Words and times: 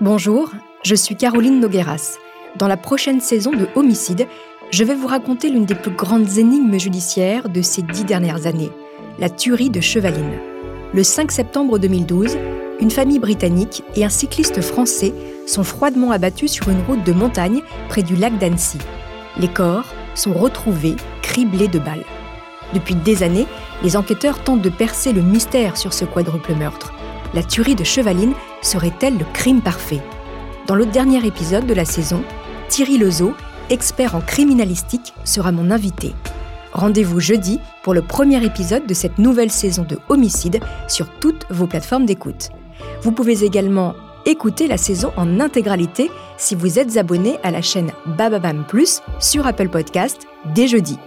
Bonjour, 0.00 0.52
je 0.84 0.94
suis 0.94 1.16
Caroline 1.16 1.58
Nogueras. 1.58 2.18
Dans 2.54 2.68
la 2.68 2.76
prochaine 2.76 3.20
saison 3.20 3.50
de 3.50 3.66
Homicide, 3.74 4.28
je 4.70 4.84
vais 4.84 4.94
vous 4.94 5.08
raconter 5.08 5.50
l'une 5.50 5.64
des 5.66 5.74
plus 5.74 5.90
grandes 5.90 6.38
énigmes 6.38 6.78
judiciaires 6.78 7.48
de 7.48 7.62
ces 7.62 7.82
dix 7.82 8.04
dernières 8.04 8.46
années, 8.46 8.70
la 9.18 9.28
tuerie 9.28 9.70
de 9.70 9.80
Chevaline. 9.80 10.38
Le 10.94 11.02
5 11.02 11.32
septembre 11.32 11.80
2012, 11.80 12.38
une 12.78 12.92
famille 12.92 13.18
britannique 13.18 13.82
et 13.96 14.04
un 14.04 14.08
cycliste 14.08 14.60
français 14.60 15.12
sont 15.48 15.64
froidement 15.64 16.12
abattus 16.12 16.52
sur 16.52 16.68
une 16.68 16.82
route 16.82 17.02
de 17.02 17.12
montagne 17.12 17.62
près 17.88 18.04
du 18.04 18.14
lac 18.14 18.38
d'Annecy. 18.38 18.78
Les 19.36 19.48
corps 19.48 19.92
sont 20.14 20.32
retrouvés 20.32 20.94
criblés 21.22 21.66
de 21.66 21.80
balles. 21.80 22.04
Depuis 22.72 22.94
des 22.94 23.24
années, 23.24 23.46
les 23.82 23.96
enquêteurs 23.96 24.44
tentent 24.44 24.62
de 24.62 24.70
percer 24.70 25.12
le 25.12 25.22
mystère 25.22 25.76
sur 25.76 25.92
ce 25.92 26.04
quadruple 26.04 26.54
meurtre 26.54 26.92
la 27.34 27.42
tuerie 27.42 27.74
de 27.74 27.84
Chevaline 27.84 28.34
serait-elle 28.62 29.18
le 29.18 29.24
crime 29.32 29.60
parfait? 29.60 30.02
Dans 30.66 30.74
le 30.74 30.86
dernier 30.86 31.24
épisode 31.26 31.66
de 31.66 31.74
la 31.74 31.84
saison, 31.84 32.22
Thierry 32.68 32.98
Lezo, 32.98 33.34
expert 33.70 34.14
en 34.14 34.20
criminalistique, 34.20 35.14
sera 35.24 35.52
mon 35.52 35.70
invité. 35.70 36.14
Rendez-vous 36.72 37.20
jeudi 37.20 37.58
pour 37.82 37.94
le 37.94 38.02
premier 38.02 38.44
épisode 38.44 38.86
de 38.86 38.94
cette 38.94 39.18
nouvelle 39.18 39.50
saison 39.50 39.84
de 39.88 39.98
Homicide 40.08 40.60
sur 40.86 41.08
toutes 41.20 41.46
vos 41.50 41.66
plateformes 41.66 42.06
d'écoute. 42.06 42.50
Vous 43.02 43.12
pouvez 43.12 43.44
également 43.44 43.94
écouter 44.26 44.68
la 44.68 44.76
saison 44.76 45.12
en 45.16 45.40
intégralité 45.40 46.10
si 46.36 46.54
vous 46.54 46.78
êtes 46.78 46.96
abonné 46.96 47.38
à 47.42 47.50
la 47.50 47.62
chaîne 47.62 47.92
Bababam 48.18 48.64
Plus 48.68 49.00
sur 49.18 49.46
Apple 49.46 49.68
Podcast 49.68 50.26
dès 50.54 50.68
jeudi. 50.68 50.98